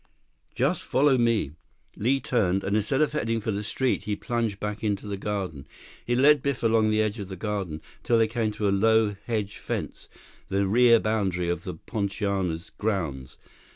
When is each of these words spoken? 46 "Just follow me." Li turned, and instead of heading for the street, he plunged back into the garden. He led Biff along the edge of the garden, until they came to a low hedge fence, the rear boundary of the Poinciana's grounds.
46 0.57 0.57
"Just 0.57 0.81
follow 0.81 1.15
me." 1.15 1.51
Li 1.95 2.19
turned, 2.19 2.63
and 2.63 2.75
instead 2.75 3.01
of 3.03 3.11
heading 3.11 3.39
for 3.39 3.51
the 3.51 3.61
street, 3.61 4.05
he 4.05 4.15
plunged 4.15 4.59
back 4.59 4.83
into 4.83 5.05
the 5.05 5.15
garden. 5.15 5.67
He 6.03 6.15
led 6.15 6.41
Biff 6.41 6.63
along 6.63 6.89
the 6.89 7.03
edge 7.03 7.19
of 7.19 7.29
the 7.29 7.35
garden, 7.35 7.83
until 7.99 8.17
they 8.17 8.27
came 8.27 8.51
to 8.53 8.67
a 8.67 8.71
low 8.73 9.15
hedge 9.27 9.59
fence, 9.59 10.09
the 10.49 10.65
rear 10.65 10.99
boundary 10.99 11.49
of 11.49 11.65
the 11.65 11.75
Poinciana's 11.75 12.71
grounds. 12.79 13.37